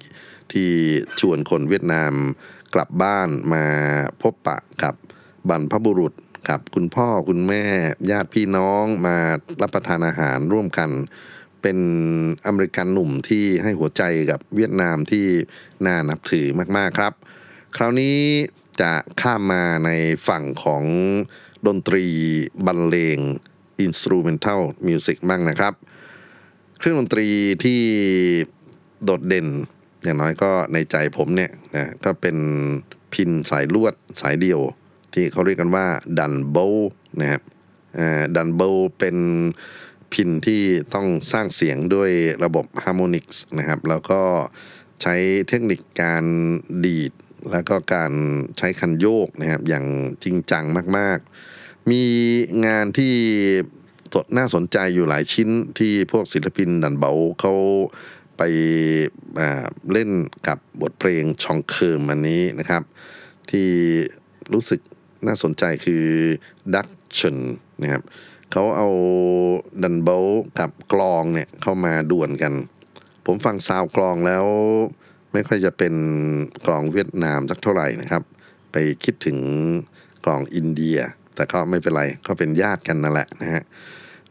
[0.52, 0.70] ที่
[1.20, 2.12] ชวนคนเวียดนาม
[2.74, 3.66] กลับบ้านมา
[4.22, 4.94] พบปะกับ
[5.48, 6.14] บรรพบุรุษ
[6.48, 7.64] กับคุณพ่อคุณแม่
[8.10, 9.16] ญาติพี่น้องมา
[9.62, 10.90] รับประทานอาหารร่วมกัน
[11.62, 11.78] เป็น
[12.46, 15.26] อเมริกันหนุ่มที่ให้หัวใจกับเวียดนามที่
[15.86, 17.12] น่านับถือมากๆครับ
[17.76, 18.16] คราวนี้
[18.80, 19.90] จะข้ามมาใน
[20.28, 20.84] ฝั่งของ
[21.66, 22.06] ดนตรี
[22.66, 23.18] บรรเลง
[23.86, 25.74] instrumental music บ้างนะครับ
[26.78, 27.26] เครื่องดนตรี
[27.64, 27.80] ที่
[29.04, 29.46] โดดเด่น
[30.04, 32.36] อย่างน้อยก็ในใจผมเนี่ยนะก็เป็น
[33.12, 34.60] พิณสายลวดสายเดียว
[35.14, 35.86] ที่เขาเรียกกันว่า
[36.18, 36.56] ดันเบา
[37.20, 37.42] นะครับ
[38.36, 38.60] ดันเบา
[38.98, 39.16] เป็น
[40.12, 40.62] พิณที่
[40.94, 42.10] ต้องสร้างเสียงด้วย
[42.44, 44.22] ระบบ harmonics นะครับ แล้วก็
[45.02, 45.14] ใช้
[45.48, 46.24] เทคนิคการ
[46.84, 47.12] ดีด
[47.52, 48.12] แล้วก็การ
[48.58, 49.86] ใช้คันโยกนะครับอย่าง
[50.24, 50.64] จริงจัง
[50.98, 51.28] มากๆ
[51.90, 52.04] มี
[52.66, 53.14] งานที่
[54.36, 55.48] น่าสนใจอยู่หลายชิ้น
[55.78, 57.54] ที่พวกศิลปินดันเบาเขา
[58.38, 58.42] ไป
[59.92, 60.10] เล่น
[60.48, 62.82] กับบทเพลงชองเคิมอันนี้นะครับ
[63.50, 63.68] ที่
[64.52, 64.80] รู้สึก
[65.26, 66.04] น่าสนใจคือ
[66.74, 67.36] ดักชน
[67.82, 68.02] นะครับ
[68.52, 68.88] เขาเอา
[69.82, 70.26] ดันเบล
[70.58, 72.52] กับกลองเนี่ยเข้ามาดวลกัน
[73.26, 74.44] ผมฟังซาวกลองแล้ว
[75.32, 75.94] ไม่ค่อยจะเป็น
[76.66, 78.22] กลองเวียดนามสักเท่าไหร่นะครับ
[78.72, 79.38] ไปคิดถึง
[80.24, 80.98] กลองอินเดีย
[81.38, 83.62] แต่ก็ไม่เป็นไรก็เป็นญาติกันนั่นแหละนะฮะ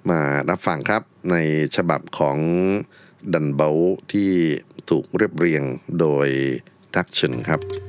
[0.10, 1.36] มารับฟังครับใน
[1.76, 2.38] ฉบับของ
[3.34, 3.78] ดันเบล
[4.12, 4.32] ที่
[4.90, 5.64] ถูกเรียบเรียง
[6.00, 6.28] โดย
[6.96, 7.87] ดักชันครับ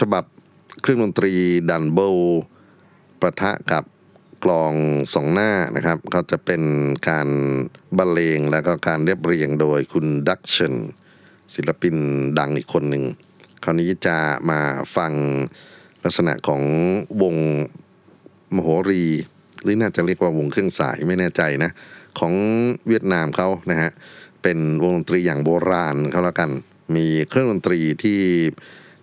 [0.00, 0.24] ฉบับ
[0.82, 1.32] เครื่องดนตรี
[1.70, 2.16] ดันเบิล
[3.20, 3.84] ปะทะกับ
[4.44, 4.74] กลอง
[5.14, 6.62] สองหน้านะครับ ก็จะเป็น
[7.08, 7.28] การ
[7.98, 10.74] บรรเลงแล้วก็การเรียบเรียงโดยคุณดักชัน
[11.54, 11.96] ศิลปิน
[12.38, 13.04] ดังอีกคนหนึ่ง
[13.64, 14.18] คราวนี้จะ
[14.50, 14.60] มา
[14.96, 15.12] ฟัง
[16.04, 16.62] ลักษณะของ
[17.22, 17.36] วง
[18.54, 19.04] มโหรี
[19.62, 21.70] หรือน่าจะเรียกว่าวงเครื่องสายไม่แน่ใจนะ
[22.18, 22.32] ของ
[22.86, 23.90] เวียดนามเขานะฮะ
[24.42, 26.50] เป็นวงดนตรีอย่างโบราณเขาแล้วกัน
[26.96, 28.20] มีเครื่องดนตรีที่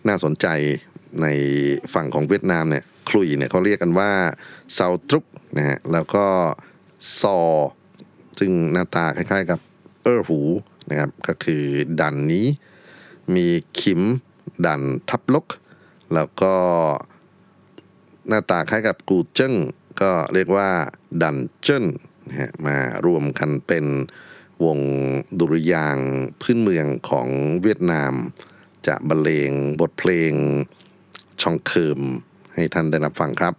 [0.07, 0.47] น่าสนใจ
[1.21, 1.27] ใน
[1.93, 4.11] ฝั่งของเวียดนามเนี่ยคลุยเนี่ยเขาเรียกกันว่า
[4.73, 5.25] เซาตรุก
[5.57, 6.25] นะฮะแล้วก็
[7.21, 7.39] ซอ
[8.39, 9.59] ซึ่งหน้าตาคล้ายๆกับ
[10.03, 10.39] เออหู
[10.89, 11.63] นะครับก็คือ
[12.01, 12.45] ดันนี้
[13.35, 13.47] มี
[13.79, 14.01] ขิม
[14.65, 15.45] ดันทับลก
[16.13, 16.55] แล้วก็
[18.27, 19.53] หน้าตาคล้ายกับกูเจิ้ง
[20.01, 20.69] ก็เรียกว่า
[21.21, 21.85] ดันเจิ้น
[22.27, 23.85] นะฮะมารวมกันเป็น
[24.65, 24.79] วง
[25.39, 25.97] ดุริยาง
[26.41, 27.27] พื้นเมืองของ
[27.61, 28.13] เวียดนาม
[28.87, 30.33] จะบรรเลงบทเพลง
[31.41, 31.99] ช่องเคิม
[32.53, 33.53] ให้ท่านได้รับฟังครับ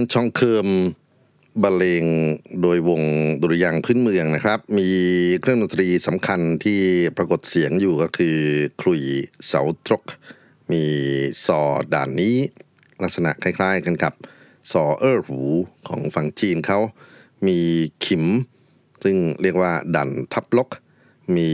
[0.00, 0.68] งชองเคิม
[1.62, 2.04] บรรเลง
[2.62, 3.02] โดยวง
[3.42, 4.88] ดุริยางพื้นเมืองนะครับ มี
[5.40, 6.80] เครื่องดนตรีสำคัญที่
[7.16, 8.36] ปรากฏเสียงอยู่ก็คือ
[8.80, 9.02] คลุย
[9.46, 10.02] เสาตรก
[10.72, 10.84] มี
[11.46, 11.60] ซอ
[11.94, 12.36] ด่านนี้
[13.02, 14.14] ลักษณะคล้ายๆกันกับ
[14.70, 15.40] ซอเออร์หู
[15.88, 16.78] ของฝั่งจีนเขา
[17.46, 17.58] มี
[18.04, 18.24] ขิม
[19.04, 20.68] ซึ่งเรียกว่าดันทับลก
[21.36, 21.50] มี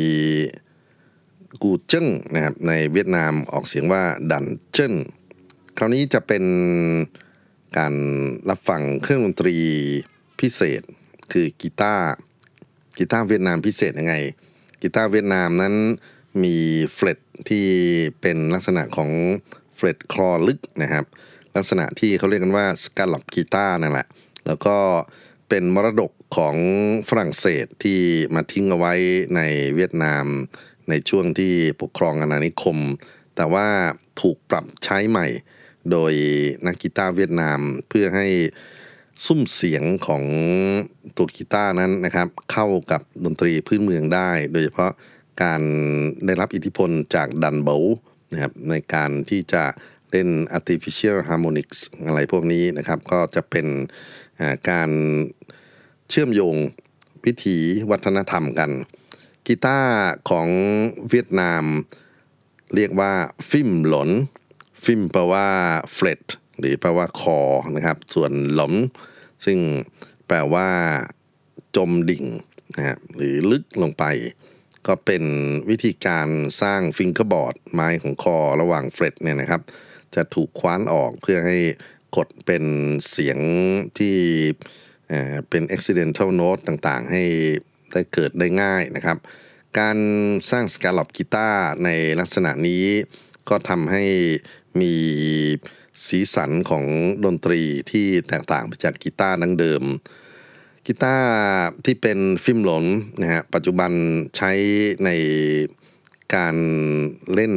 [1.63, 4.95] กูเจิ้งนะครับในเวียดนามออกเสียงว่าดันเจิ้น
[5.79, 6.45] คราวนี้จะเป็น
[7.79, 7.95] การ
[8.51, 9.57] รับฟังเครื่องดนตรี
[10.41, 10.83] พิเศษ
[11.33, 12.07] คือกีตาร์
[12.99, 14.15] กีตาร์เวียดนามพิเศษยังไง
[14.83, 15.75] กีตาร์เวียดนามนั้น
[16.43, 16.57] มี
[16.95, 17.67] fret ที่
[18.21, 19.11] เป็นลักษณะของ
[19.75, 21.05] fret คอลึกนะครับ
[21.57, 24.07] ลักษณะที่เขาเรียกกันว่า scalloped guitar นั่นแหละ
[24.47, 24.77] แล้วก็
[25.49, 26.57] เป็นมรดกของ
[27.09, 27.99] ฝรั่งเศสที่
[28.35, 28.95] มาทิ้งเอาไว้
[29.37, 29.41] ใน
[29.75, 30.25] เวียดนาม
[30.89, 32.79] ในช่วงที่ปกครองอาณานิคม
[33.37, 33.67] แต่ว่า
[34.21, 35.27] ถูกปรับใช้ใหม่
[35.93, 36.13] โดย
[36.67, 38.27] นักกีตาร์เวียดนามเพื่อให้
[39.25, 40.25] ซุ้มเสียงของ
[41.17, 44.93] ตัวกีตาร์นั้นนะครับ เข้ากับดนตรีพื้นเมืองได้ โดยเฉพาะ
[45.43, 45.63] การ
[46.27, 47.85] ได้รับอิทธิพลจากดันเบล
[48.33, 49.65] นะครับในการที่จะ
[50.11, 50.29] เล่น
[50.59, 53.67] artificial harmonics อะไรพวกนี้นะครับ ก็จะเป็น
[54.71, 54.91] การ
[56.11, 56.57] เชื่อมโยง
[57.25, 57.59] วิถี
[57.91, 58.71] วัฒนธรรมกัน
[59.47, 59.91] กีตาร์
[60.31, 60.49] ของ
[61.09, 61.65] เวียดนาม
[62.75, 63.13] เรียกว่า
[63.49, 64.11] ฟิมหลน
[64.87, 65.49] ฟิมแปลว่า
[65.95, 66.25] fret
[66.59, 67.39] หรือแปลว่าคอ
[67.77, 68.75] นะครับ ส่วนหลน
[69.45, 69.59] ซึ่ง
[70.27, 70.69] แปลว่า
[71.77, 72.25] จมดิ่ง
[72.77, 74.05] นะครับหรือลึกลงไป
[74.87, 75.25] ก็เป็น
[75.71, 76.29] วิธีการ
[76.63, 79.63] สร้าง fingerboard ไม้ของคอระหว่าง fret เนี่ยนะครับ
[80.15, 81.59] จะถูกคว้านออกเพื่อให้
[82.17, 82.65] กดเป็น
[83.11, 83.39] เสียง
[83.99, 84.17] ที่
[85.09, 87.23] เอ่อเป็น accidental note ต่างๆ ให้
[87.93, 89.19] ได้เกิดได้ง่ายนะครับ
[89.79, 89.99] การ
[90.51, 91.89] สร้างสกาล o บกีตาร์ใน
[92.21, 92.85] ลักษณะนี้
[93.49, 94.05] ก็ทำให้
[94.81, 94.95] มี
[96.07, 96.85] สีสันของ
[97.25, 97.61] ดนตรี
[97.91, 99.83] ที่แตกต่างไปจากกีตาร์ดั้งเดิม
[100.87, 101.29] กีตาร์
[101.85, 102.85] ที่เป็นฟิล์มหลน
[103.21, 103.91] นะฮะปัจจุบัน
[104.37, 104.53] ใช้
[105.05, 105.11] ใน
[106.35, 106.57] การ
[107.35, 107.55] เล่น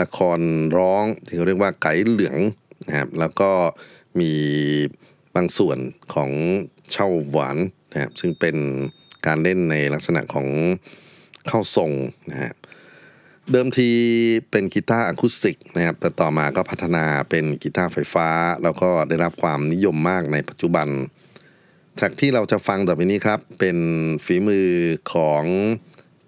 [0.00, 0.40] ละคร
[0.76, 2.38] ร้อง ที่เขาเรียกว่าไก่เหลือง
[2.86, 3.50] นะครับแล้วก็
[4.20, 4.32] มี
[5.34, 5.78] บางส่วน
[6.14, 6.30] ของ
[6.90, 7.56] เช่าหวาน
[7.92, 8.56] นะครับซึ่งเป็น
[9.26, 10.46] การเล่นในลักษณะของ
[11.48, 11.92] เข้าทรง
[12.30, 12.52] นะฮะ
[13.52, 13.90] เดิมที
[14.50, 18.28] เป็นกีตาร์อะคูสติกนะครับแต่ต่อมาก็พัฒนาเป็นกีตาร์ไฟฟ้า
[18.62, 20.88] แล้วก็ได้รับความนิยมมากในปัจจุบัน
[21.96, 23.78] แทร็กที่เราจะฟังต่อไปนี้ครับ เป็น
[24.24, 24.68] ฝีมือ
[25.12, 25.44] ของ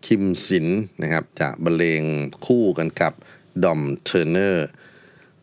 [0.06, 0.66] คิมสิน
[1.02, 2.02] นะครับ จะบรรเลง
[2.46, 3.12] คู่กันกับ
[3.64, 4.66] ดอมเทอร์เนอร์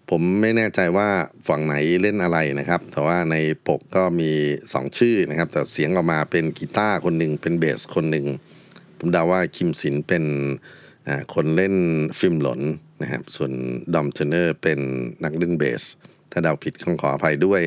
[0.10, 1.10] ผมไม่แน่ใจว่า
[1.48, 3.36] ฝั่งไหนเล่นอะไรนะครับ แต่ว่าใน
[3.68, 4.32] ปกก็มี
[4.66, 8.26] 2 ชื่อนะครับ แต่เสียงออกมาเป็นกีตาร์คนหนึ่งเป็นเบสคนหนึ่ง
[9.00, 10.26] ผมเดาว่าคิมสินเป็น
[11.34, 11.76] คนเล่น
[12.20, 12.62] ฟิล์มหลน
[13.02, 13.52] นะครับ ส่วน
[13.94, 14.80] ดอมเทเนอร์เป็น
[15.24, 15.84] นักเล่นเบส
[16.32, 17.62] ถ้าเดาผิดขอขออภัยด้วย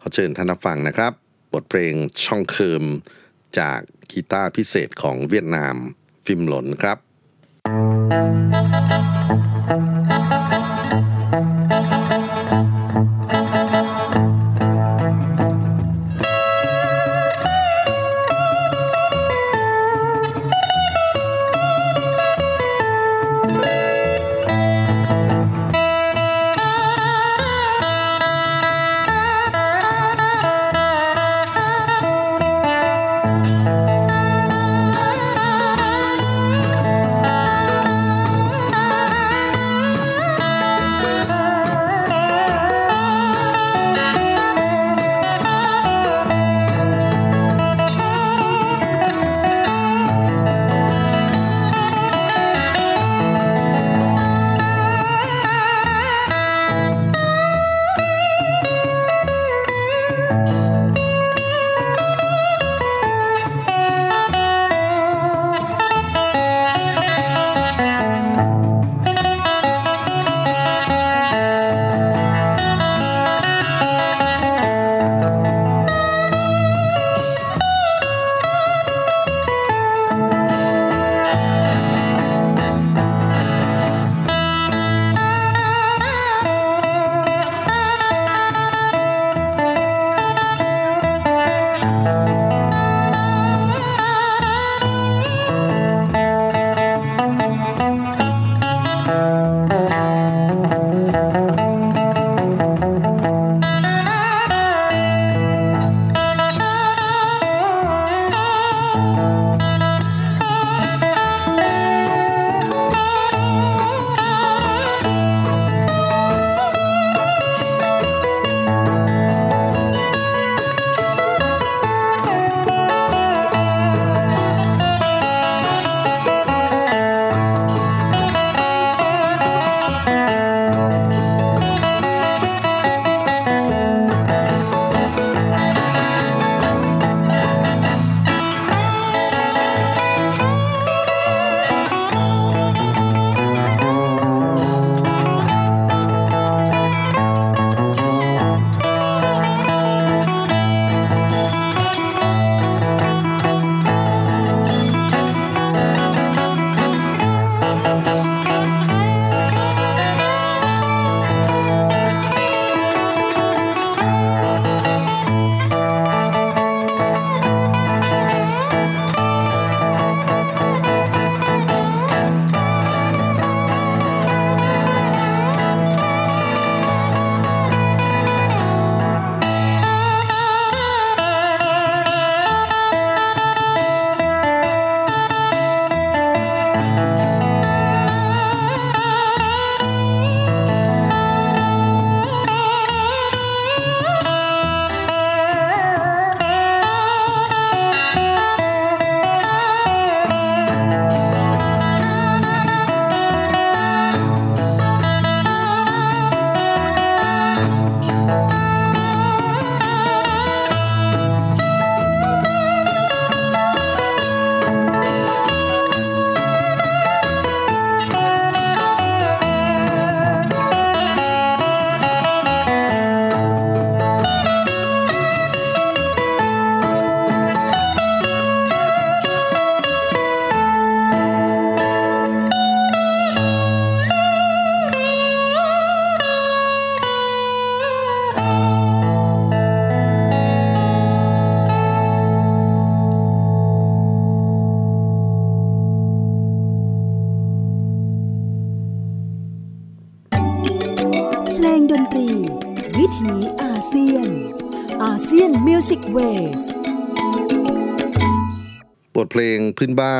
[0.00, 1.12] ขอเชิญท่านรับฟังนะครับ
[1.52, 1.94] บทเพลง
[2.24, 2.84] ช่องเคิม
[3.58, 3.80] จาก
[4.12, 5.74] กีตาร์พิเศษของเวียดนาม
[6.24, 6.98] ฟิล์มหลนครับ
[7.66, 8.99] Música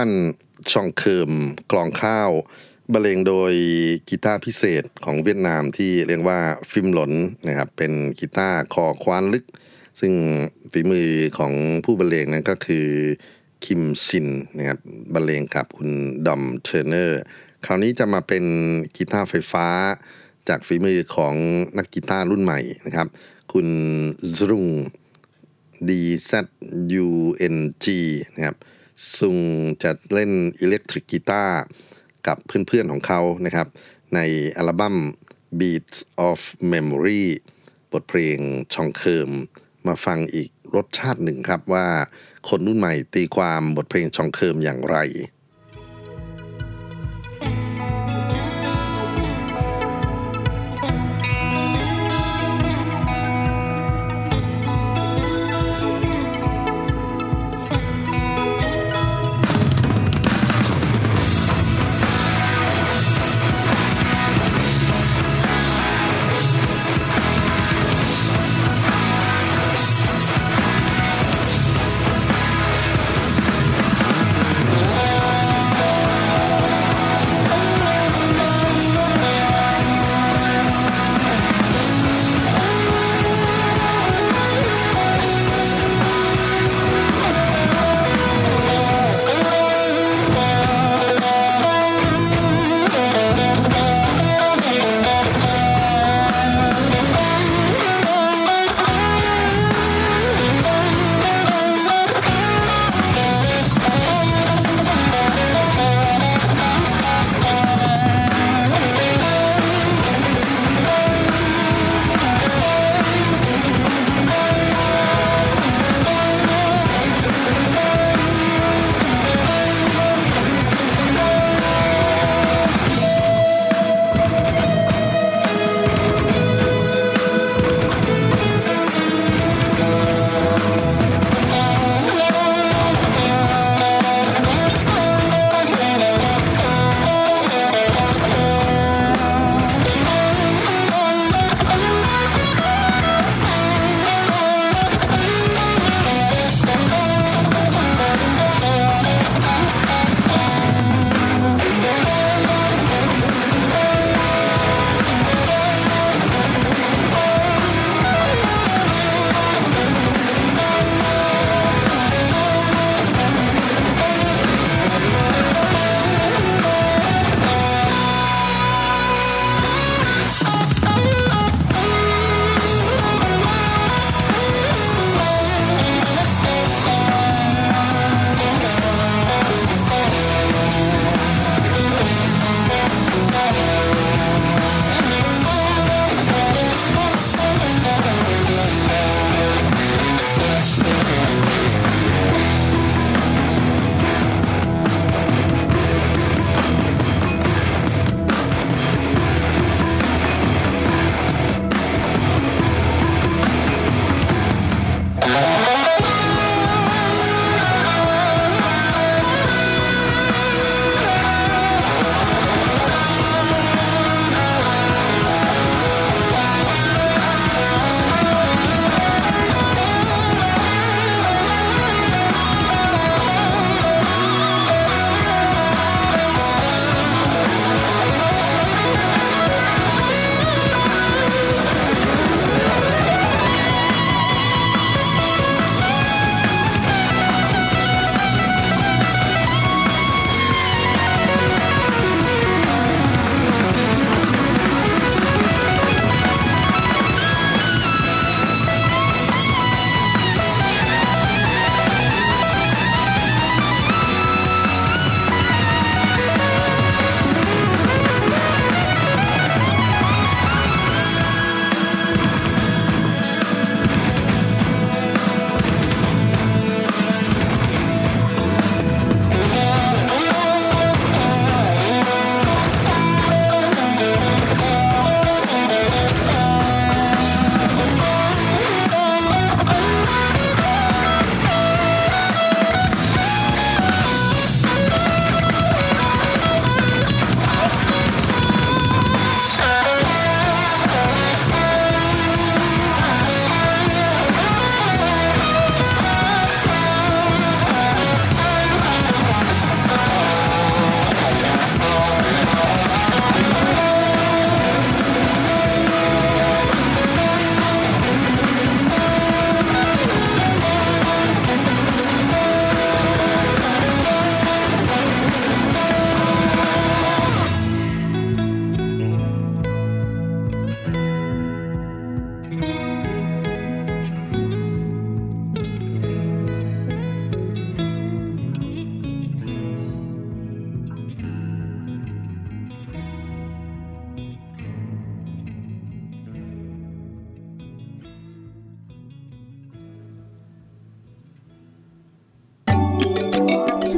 [0.01, 0.11] าน
[0.73, 1.33] ชองเคิม
[1.73, 2.31] กลองข้าว
[2.93, 3.53] บรรเลงโดย
[4.09, 6.41] กีตาร์พิเศษของเวียดนามที่เรียกว่า
[6.71, 7.13] ฟิมหลน
[7.49, 9.45] นะครับเป็นกีตาร์คอคว้านลึก
[10.01, 10.13] ซึ่ง
[10.73, 11.53] ฝีมือของ
[11.85, 12.87] ผู้บรรเลงนั้นก็คือ
[13.65, 14.79] คิมซินนะครับ
[15.15, 15.91] บรรเลงกับคุณ
[16.27, 17.21] ดอมเทอร์เนอร์
[17.65, 18.45] คราวนี้จะมาเป็น
[18.97, 19.67] กีตาร์ไฟฟ้า
[20.49, 21.35] จากฝีมือของ
[21.79, 23.07] นักกีตาร์รุ่นใหม่นะครับ
[23.53, 23.69] คุณ
[24.35, 24.67] ซรุง
[25.89, 27.87] DZUNG
[28.35, 28.57] นะครับ
[29.17, 29.39] ซุง
[29.83, 31.61] จะเล่นอิเล็กทริกกีตาร์
[32.27, 33.69] กับเพื่อนๆของเขานะครับ
[34.15, 34.19] ใน
[34.57, 34.97] อัลบั้ม
[35.59, 35.99] Beats
[36.29, 36.41] of
[36.73, 37.25] Memory
[37.93, 38.39] บทเพลง
[38.75, 39.31] ชองเคิม
[39.87, 41.89] มาฟังอีกรสชาติหนึ่งครับว่า
[42.49, 44.97] คนรุ่นใหม่ตีความบทเพลงชองเคิมอย่างไร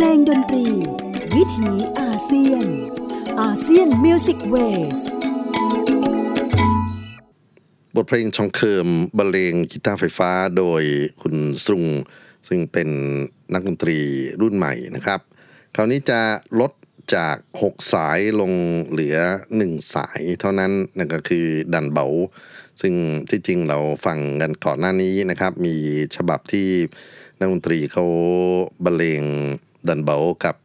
[0.02, 0.66] ลงดนตรี
[1.34, 2.66] วิถีอาเซียน
[3.40, 4.98] ASEAN Music Ways
[7.94, 8.88] บทเพลงชองเคิม
[9.18, 10.82] บรรเลงกีตาร์ไฟฟ้าโดย
[11.22, 11.86] คุณสรุง
[12.48, 12.88] ซึ่งเป็น
[13.54, 13.98] นักดนตรี
[14.40, 15.20] รุ่นใหม่นะครับ
[15.74, 16.20] คราวนี้จะ
[16.60, 16.72] ลด
[17.14, 18.52] จาก 6 สายลง
[18.90, 19.16] เหลือ
[19.56, 22.06] 1 สายเท่านั้นนั่นก็คือดันเบา
[22.80, 22.94] ซึ่ง
[23.30, 25.74] ที่จริงเราฟังกันก่อนหน้านี้นะครับ มี
[26.16, 26.68] ฉบับที่
[27.38, 28.04] นักดนตรีเขา
[28.84, 29.24] บรรเลง
[29.88, 30.56] ดันเบากับ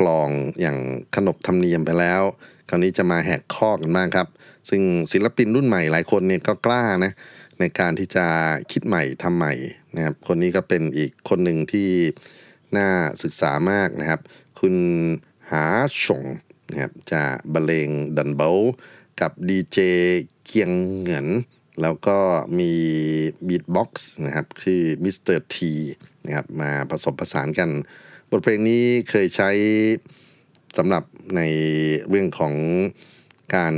[0.00, 0.28] กลอง
[0.60, 0.78] อย่าง
[1.14, 2.22] ขนบธรรมเนียมไปแล้ว
[2.68, 4.28] คราวนี้จะมาแหกข้อกันมากครับ
[4.70, 7.12] ซึ่งศิลปินรุ่นใหม่หลายคนเนี่ยก็กล้านะ
[7.60, 8.26] ในการที่จะ
[8.72, 9.52] คิดใหม่ทำใหม่
[9.96, 11.88] นะครับ คนนี้ก็เป็นอีกคนหนึ่งที่
[12.76, 12.88] น่า
[13.22, 14.20] ศึกษามากนะครับ
[14.60, 14.74] คุณ
[15.50, 15.64] หา
[16.04, 16.24] ฉง
[16.70, 18.58] นะครับจะบรรเลงดันเบล
[19.20, 19.78] กับดีเจ
[20.44, 21.28] เกียงเหงิน
[21.82, 22.18] แล้วก็
[22.58, 22.72] มี
[23.48, 25.36] beatbox นะครับชื่อ Mr.
[25.38, 25.72] T
[26.26, 27.70] นะครับมาผสมผสานกัน
[28.32, 29.50] บทเพลงนี้เคยใช้
[30.78, 31.04] สำหรับ
[31.36, 31.40] ใน
[32.08, 32.54] เรื่องของ
[33.56, 33.74] การ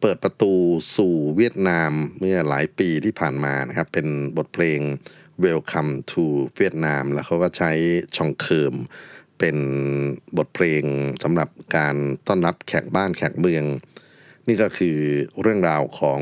[0.00, 0.54] เปิดประตู
[0.96, 4.80] สู่เวียดนามเมื่อหลายปีที่ผ่านมานะครับ เป็นบทเพลง
[5.44, 6.24] Welcome to
[6.56, 7.72] Vietnam แล้วเขาก็ใช้
[8.16, 8.74] ชองเคิม
[9.38, 9.56] เป็น
[10.36, 10.82] บทเพลง
[11.22, 11.96] สำหรับการ
[12.26, 13.64] ต้อนรับแขกบ้านแขกเมือง
[14.48, 14.96] นี่ก็คือ
[15.40, 16.20] เรื่องราวของ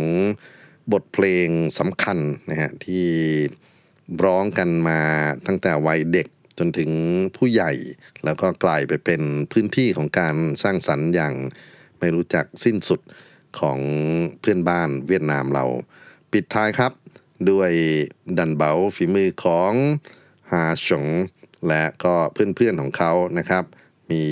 [0.92, 2.18] บทเพลงสำคัญ
[2.50, 3.06] นะฮะที่
[4.24, 5.00] ร้องกันมา
[5.46, 6.28] ตั้งแต่วัยเด็ก
[6.58, 6.90] จนถึง
[7.36, 7.72] ผู้ใหญ่
[8.24, 11.34] แล้วก็กลายไปเป็นพื้นที่ของการสร้างสรรค์อย่าง
[11.98, 13.00] ไม่รู้จักสิ้นสุด
[13.60, 13.78] ของ
[14.40, 15.64] เพื่อนบ้านเวียดนามเรา
[16.32, 16.92] ปิดท้ายครับ
[17.50, 17.72] ด้วย
[18.38, 19.72] ดันเบาฝีมือของ
[20.50, 21.06] ฮาฉง
[21.68, 23.64] และก็เพื่อนๆของเขานะครับ
[24.10, 24.24] มี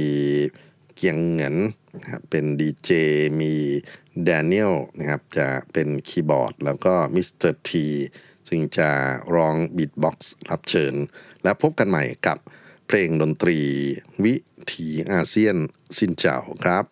[0.94, 1.56] เกียงเหงิน
[1.96, 2.90] นะครับเป็นดีเจ
[3.40, 3.54] มี
[4.24, 7.52] แดเนียลนะครับ จะเป็นคีย์บอร์ด แล้วก็ Mr.
[7.52, 7.86] T
[8.48, 8.90] ซึ่งจะ
[9.34, 10.94] ร้อง beatbox รับเชิญ
[11.44, 12.38] และพบกันใหม่กับ
[12.86, 13.58] เพลงดนตรี
[14.24, 14.34] วิ
[14.72, 15.56] ถีอาเซียน
[15.98, 16.84] xin chào ครับ